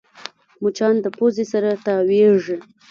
[0.61, 2.57] مچان د پوزې سره تاوېږي